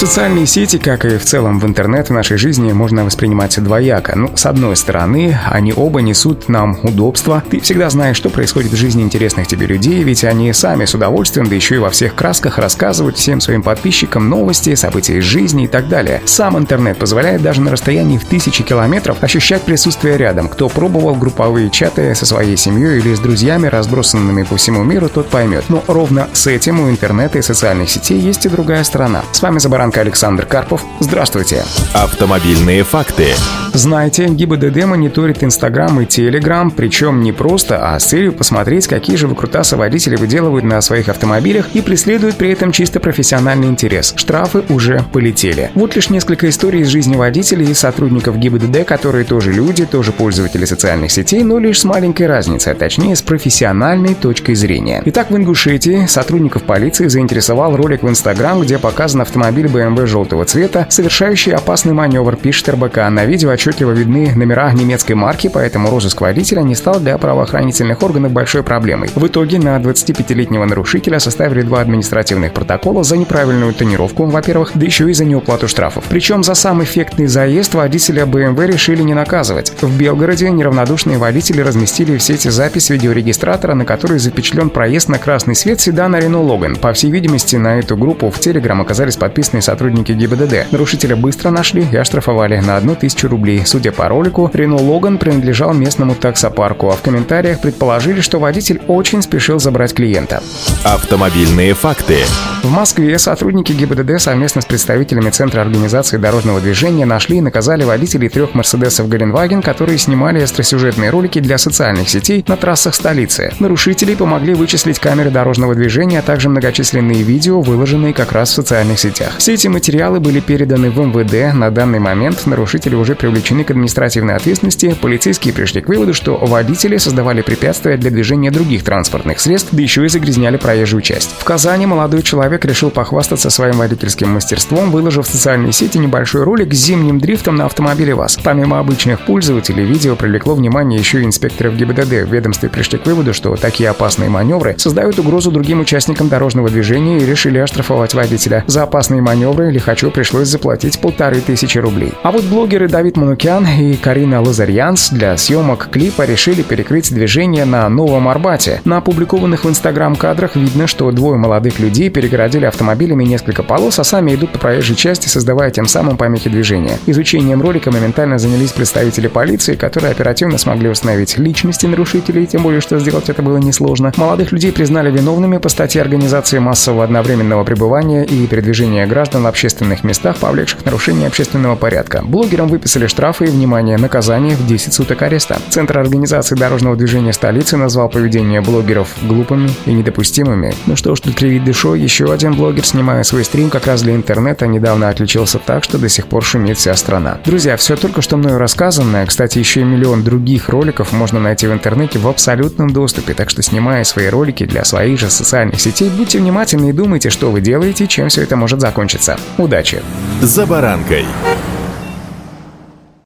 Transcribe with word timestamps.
Социальные 0.00 0.46
сети, 0.46 0.78
как 0.78 1.04
и 1.04 1.18
в 1.18 1.26
целом 1.26 1.60
в 1.60 1.66
интернет 1.66 2.08
в 2.08 2.12
нашей 2.14 2.38
жизни, 2.38 2.72
можно 2.72 3.04
воспринимать 3.04 3.62
двояко. 3.62 4.16
Ну, 4.16 4.34
с 4.34 4.46
одной 4.46 4.74
стороны, 4.74 5.38
они 5.44 5.74
оба 5.76 6.00
несут 6.00 6.48
нам 6.48 6.78
удобства. 6.82 7.42
Ты 7.50 7.60
всегда 7.60 7.90
знаешь, 7.90 8.16
что 8.16 8.30
происходит 8.30 8.72
в 8.72 8.76
жизни 8.76 9.02
интересных 9.02 9.46
тебе 9.46 9.66
людей, 9.66 10.02
ведь 10.02 10.24
они 10.24 10.54
сами 10.54 10.86
с 10.86 10.94
удовольствием, 10.94 11.50
да 11.50 11.54
еще 11.54 11.74
и 11.74 11.78
во 11.78 11.90
всех 11.90 12.14
красках 12.14 12.56
рассказывают 12.56 13.18
всем 13.18 13.42
своим 13.42 13.62
подписчикам 13.62 14.30
новости, 14.30 14.74
события 14.74 15.18
из 15.18 15.24
жизни 15.24 15.64
и 15.64 15.68
так 15.68 15.86
далее. 15.88 16.22
Сам 16.24 16.56
интернет 16.56 16.96
позволяет 16.96 17.42
даже 17.42 17.60
на 17.60 17.70
расстоянии 17.70 18.16
в 18.16 18.24
тысячи 18.24 18.64
километров 18.64 19.22
ощущать 19.22 19.64
присутствие 19.64 20.16
рядом. 20.16 20.48
Кто 20.48 20.70
пробовал 20.70 21.14
групповые 21.14 21.68
чаты 21.68 22.14
со 22.14 22.24
своей 22.24 22.56
семьей 22.56 23.00
или 23.00 23.14
с 23.14 23.20
друзьями, 23.20 23.66
разбросанными 23.66 24.44
по 24.44 24.56
всему 24.56 24.82
миру, 24.82 25.10
тот 25.10 25.28
поймет. 25.28 25.64
Но 25.68 25.84
ровно 25.88 26.30
с 26.32 26.46
этим 26.46 26.80
у 26.80 26.88
интернета 26.88 27.36
и 27.36 27.42
социальных 27.42 27.90
сетей 27.90 28.18
есть 28.18 28.46
и 28.46 28.48
другая 28.48 28.82
сторона. 28.82 29.24
С 29.32 29.42
вами 29.42 29.58
Забаран 29.58 29.89
Банк 29.90 29.98
Александр 29.98 30.46
Карпов. 30.46 30.84
Здравствуйте. 31.00 31.64
Автомобильные 31.94 32.84
факты. 32.84 33.34
Знаете, 33.80 34.26
ГИБДД 34.26 34.84
мониторит 34.84 35.42
Инстаграм 35.42 35.98
и 36.02 36.04
Телеграм, 36.04 36.70
причем 36.70 37.22
не 37.22 37.32
просто, 37.32 37.94
а 37.94 37.98
с 37.98 38.04
целью 38.04 38.34
посмотреть, 38.34 38.86
какие 38.86 39.16
же 39.16 39.26
выкрутасы 39.26 39.74
водители 39.74 40.16
выделывают 40.16 40.66
на 40.66 40.82
своих 40.82 41.08
автомобилях 41.08 41.70
и 41.72 41.80
преследуют 41.80 42.36
при 42.36 42.50
этом 42.50 42.72
чисто 42.72 43.00
профессиональный 43.00 43.68
интерес. 43.68 44.12
Штрафы 44.16 44.64
уже 44.68 45.02
полетели. 45.14 45.70
Вот 45.74 45.96
лишь 45.96 46.10
несколько 46.10 46.50
историй 46.50 46.82
из 46.82 46.88
жизни 46.88 47.16
водителей 47.16 47.70
и 47.70 47.74
сотрудников 47.74 48.36
ГИБДД, 48.36 48.84
которые 48.84 49.24
тоже 49.24 49.50
люди, 49.50 49.86
тоже 49.86 50.12
пользователи 50.12 50.66
социальных 50.66 51.10
сетей, 51.10 51.42
но 51.42 51.58
лишь 51.58 51.80
с 51.80 51.84
маленькой 51.84 52.26
разницей, 52.26 52.74
а 52.74 52.76
точнее 52.76 53.16
с 53.16 53.22
профессиональной 53.22 54.14
точкой 54.14 54.56
зрения. 54.56 55.00
Итак, 55.06 55.30
в 55.30 55.36
Ингушетии 55.38 56.04
сотрудников 56.04 56.64
полиции 56.64 57.08
заинтересовал 57.08 57.74
ролик 57.76 58.02
в 58.02 58.08
Инстаграм, 58.10 58.60
где 58.60 58.76
показан 58.76 59.22
автомобиль 59.22 59.68
BMW 59.68 60.04
желтого 60.04 60.44
цвета, 60.44 60.86
совершающий 60.90 61.54
опасный 61.54 61.94
маневр, 61.94 62.36
пишет 62.36 62.68
РБК. 62.68 63.08
На 63.08 63.24
видео 63.24 63.48
отчетливо 63.70 63.92
видны 63.92 64.32
номера 64.34 64.72
немецкой 64.72 65.14
марки, 65.14 65.48
поэтому 65.52 65.90
розыск 65.90 66.20
водителя 66.20 66.60
не 66.62 66.74
стал 66.74 67.00
для 67.00 67.16
правоохранительных 67.18 68.02
органов 68.02 68.32
большой 68.32 68.62
проблемой. 68.62 69.10
В 69.14 69.26
итоге 69.26 69.58
на 69.58 69.76
25-летнего 69.78 70.64
нарушителя 70.64 71.18
составили 71.20 71.62
два 71.62 71.80
административных 71.80 72.52
протокола 72.52 73.04
за 73.04 73.16
неправильную 73.16 73.72
тонировку, 73.72 74.26
во-первых, 74.26 74.72
да 74.74 74.84
еще 74.84 75.08
и 75.10 75.14
за 75.14 75.24
неуплату 75.24 75.68
штрафов. 75.68 76.04
Причем 76.08 76.42
за 76.42 76.54
сам 76.54 76.82
эффектный 76.82 77.26
заезд 77.26 77.74
водителя 77.74 78.24
BMW 78.24 78.66
решили 78.66 79.02
не 79.02 79.14
наказывать. 79.14 79.72
В 79.80 79.96
Белгороде 79.96 80.50
неравнодушные 80.50 81.18
водители 81.18 81.60
разместили 81.60 82.16
в 82.16 82.22
сети 82.22 82.48
запись 82.48 82.90
видеорегистратора, 82.90 83.74
на 83.74 83.84
которой 83.84 84.18
запечатлен 84.18 84.70
проезд 84.70 85.08
на 85.08 85.18
красный 85.18 85.54
свет 85.54 85.80
седана 85.80 86.16
Renault 86.16 86.46
Logan. 86.46 86.78
По 86.78 86.92
всей 86.92 87.10
видимости, 87.10 87.56
на 87.56 87.78
эту 87.78 87.96
группу 87.96 88.30
в 88.30 88.38
Telegram 88.38 88.80
оказались 88.80 89.16
подписаны 89.16 89.62
сотрудники 89.62 90.12
ГИБДД. 90.12 90.72
Нарушителя 90.72 91.16
быстро 91.16 91.50
нашли 91.50 91.86
и 91.90 91.96
оштрафовали 91.96 92.58
на 92.58 92.76
1000 92.78 93.28
рублей. 93.28 93.49
Судя 93.64 93.92
по 93.92 94.08
ролику, 94.08 94.50
Рено 94.52 94.76
Логан 94.76 95.18
принадлежал 95.18 95.74
местному 95.74 96.14
таксопарку, 96.14 96.90
а 96.90 96.96
в 96.96 97.02
комментариях 97.02 97.60
предположили, 97.60 98.20
что 98.20 98.38
водитель 98.38 98.80
очень 98.88 99.22
спешил 99.22 99.58
забрать 99.58 99.94
клиента. 99.94 100.42
Автомобильные 100.84 101.74
факты. 101.74 102.18
В 102.62 102.70
Москве 102.70 103.18
сотрудники 103.18 103.72
ГИБДД 103.72 104.20
совместно 104.20 104.60
с 104.60 104.66
представителями 104.66 105.30
Центра 105.30 105.62
организации 105.62 106.18
дорожного 106.18 106.60
движения 106.60 107.06
нашли 107.06 107.38
и 107.38 107.40
наказали 107.40 107.84
водителей 107.84 108.28
трех 108.28 108.54
Мерседесов 108.54 109.08
Геленваген, 109.08 109.62
которые 109.62 109.98
снимали 109.98 110.40
остросюжетные 110.40 111.10
ролики 111.10 111.38
для 111.38 111.58
социальных 111.58 112.08
сетей 112.08 112.44
на 112.46 112.56
трассах 112.56 112.94
столицы. 112.94 113.52
Нарушителей 113.60 114.16
помогли 114.16 114.54
вычислить 114.54 114.98
камеры 114.98 115.30
дорожного 115.30 115.74
движения, 115.74 116.18
а 116.18 116.22
также 116.22 116.48
многочисленные 116.48 117.22
видео, 117.22 117.60
выложенные 117.60 118.12
как 118.12 118.32
раз 118.32 118.50
в 118.50 118.54
социальных 118.54 118.98
сетях. 118.98 119.32
Все 119.38 119.54
эти 119.54 119.68
материалы 119.68 120.20
были 120.20 120.40
переданы 120.40 120.90
в 120.90 120.98
МВД. 120.98 121.54
На 121.54 121.70
данный 121.70 121.98
момент 121.98 122.46
нарушители 122.46 122.94
уже 122.94 123.14
привлечены 123.40 123.64
к 123.64 123.70
административной 123.70 124.34
ответственности. 124.36 124.94
Полицейские 125.00 125.54
пришли 125.54 125.80
к 125.80 125.88
выводу, 125.88 126.12
что 126.12 126.36
водители 126.36 126.98
создавали 126.98 127.40
препятствия 127.40 127.96
для 127.96 128.10
движения 128.10 128.50
других 128.50 128.84
транспортных 128.84 129.40
средств, 129.40 129.70
да 129.72 129.82
еще 129.82 130.04
и 130.04 130.08
загрязняли 130.08 130.58
проезжую 130.58 131.00
часть. 131.00 131.30
В 131.38 131.44
Казани 131.44 131.86
молодой 131.86 132.22
человек 132.22 132.64
решил 132.64 132.90
похвастаться 132.90 133.48
своим 133.48 133.78
водительским 133.78 134.28
мастерством, 134.28 134.90
выложив 134.90 135.26
в 135.26 135.30
социальные 135.30 135.72
сети 135.72 135.98
небольшой 135.98 136.42
ролик 136.42 136.74
с 136.74 136.76
зимним 136.76 137.18
дрифтом 137.18 137.56
на 137.56 137.64
автомобиле 137.64 138.14
ВАЗ. 138.14 138.38
Помимо 138.44 138.78
обычных 138.78 139.24
пользователей, 139.24 139.84
видео 139.84 140.16
привлекло 140.16 140.54
внимание 140.54 140.98
еще 140.98 141.22
и 141.22 141.24
инспекторов 141.24 141.76
ГИБДД. 141.76 142.28
В 142.28 142.34
ведомстве 142.34 142.68
пришли 142.68 142.98
к 142.98 143.06
выводу, 143.06 143.32
что 143.32 143.56
такие 143.56 143.88
опасные 143.88 144.28
маневры 144.28 144.74
создают 144.76 145.18
угрозу 145.18 145.50
другим 145.50 145.80
участникам 145.80 146.28
дорожного 146.28 146.68
движения 146.68 147.18
и 147.18 147.26
решили 147.26 147.58
оштрафовать 147.58 148.12
водителя. 148.12 148.64
За 148.66 148.82
опасные 148.82 149.22
маневры 149.22 149.70
лихачу 149.70 150.10
пришлось 150.10 150.48
заплатить 150.48 151.00
полторы 151.00 151.40
тысячи 151.40 151.78
рублей. 151.78 152.12
А 152.22 152.32
вот 152.32 152.44
блогеры 152.44 152.88
Давид 152.88 153.16
Манукян 153.30 153.64
и 153.64 153.94
Карина 153.94 154.42
Лазарьянс 154.42 155.10
для 155.10 155.36
съемок 155.36 155.88
клипа 155.92 156.24
решили 156.24 156.62
перекрыть 156.62 157.14
движение 157.14 157.64
на 157.64 157.88
Новом 157.88 158.26
Арбате. 158.26 158.80
На 158.84 158.96
опубликованных 158.96 159.64
в 159.64 159.68
Инстаграм 159.68 160.16
кадрах 160.16 160.56
видно, 160.56 160.88
что 160.88 161.08
двое 161.12 161.38
молодых 161.38 161.78
людей 161.78 162.10
перегородили 162.10 162.64
автомобилями 162.64 163.22
несколько 163.22 163.62
полос, 163.62 164.00
а 164.00 164.04
сами 164.04 164.34
идут 164.34 164.50
по 164.50 164.58
проезжей 164.58 164.96
части, 164.96 165.28
создавая 165.28 165.70
тем 165.70 165.86
самым 165.86 166.16
помехи 166.16 166.50
движения. 166.50 166.98
Изучением 167.06 167.62
ролика 167.62 167.92
моментально 167.92 168.36
занялись 168.36 168.72
представители 168.72 169.28
полиции, 169.28 169.76
которые 169.76 170.10
оперативно 170.10 170.58
смогли 170.58 170.88
установить 170.88 171.38
личности 171.38 171.86
нарушителей, 171.86 172.46
тем 172.46 172.64
более, 172.64 172.80
что 172.80 172.98
сделать 172.98 173.28
это 173.28 173.42
было 173.42 173.58
несложно. 173.58 174.12
Молодых 174.16 174.50
людей 174.50 174.72
признали 174.72 175.08
виновными 175.12 175.58
по 175.58 175.68
статье 175.68 176.02
организации 176.02 176.58
массового 176.58 177.04
одновременного 177.04 177.62
пребывания 177.62 178.24
и 178.24 178.48
передвижения 178.48 179.06
граждан 179.06 179.44
на 179.44 179.50
общественных 179.50 180.02
местах, 180.02 180.38
повлекших 180.38 180.84
нарушение 180.84 181.28
общественного 181.28 181.76
порядка. 181.76 182.24
Блогерам 182.24 182.66
выписали 182.66 183.06
штрафы 183.20 183.44
и, 183.44 183.48
внимание, 183.48 183.98
наказание 183.98 184.56
в 184.56 184.66
10 184.66 184.94
суток 184.94 185.20
ареста. 185.20 185.58
Центр 185.68 185.98
организации 185.98 186.54
дорожного 186.54 186.96
движения 186.96 187.34
столицы 187.34 187.76
назвал 187.76 188.08
поведение 188.08 188.62
блогеров 188.62 189.08
глупыми 189.20 189.68
и 189.84 189.92
недопустимыми. 189.92 190.74
Ну 190.86 190.96
что 190.96 191.14
ж, 191.14 191.20
тут 191.20 191.34
кривить 191.34 191.62
душой, 191.62 192.00
еще 192.00 192.32
один 192.32 192.54
блогер, 192.54 192.82
снимая 192.86 193.22
свой 193.24 193.44
стрим 193.44 193.68
как 193.68 193.86
раз 193.86 194.00
для 194.00 194.14
интернета, 194.14 194.66
недавно 194.66 195.10
отличился 195.10 195.58
так, 195.58 195.84
что 195.84 195.98
до 195.98 196.08
сих 196.08 196.28
пор 196.28 196.42
шумит 196.42 196.78
вся 196.78 196.96
страна. 196.96 197.36
Друзья, 197.44 197.76
все 197.76 197.94
только 197.94 198.22
что 198.22 198.38
мною 198.38 198.56
рассказанное, 198.56 199.26
кстати, 199.26 199.58
еще 199.58 199.82
и 199.82 199.84
миллион 199.84 200.24
других 200.24 200.70
роликов 200.70 201.12
можно 201.12 201.40
найти 201.40 201.66
в 201.66 201.74
интернете 201.74 202.18
в 202.18 202.26
абсолютном 202.26 202.88
доступе, 202.88 203.34
так 203.34 203.50
что 203.50 203.60
снимая 203.60 204.04
свои 204.04 204.28
ролики 204.28 204.64
для 204.64 204.82
своих 204.86 205.20
же 205.20 205.28
социальных 205.28 205.78
сетей, 205.78 206.08
будьте 206.08 206.38
внимательны 206.38 206.88
и 206.88 206.92
думайте, 206.92 207.28
что 207.28 207.50
вы 207.50 207.60
делаете 207.60 208.06
чем 208.06 208.30
все 208.30 208.44
это 208.44 208.56
может 208.56 208.80
закончиться. 208.80 209.36
Удачи! 209.58 210.00
«За 210.40 210.64
баранкой» 210.64 211.26